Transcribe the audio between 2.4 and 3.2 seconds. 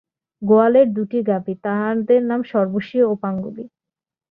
Sarbashi ও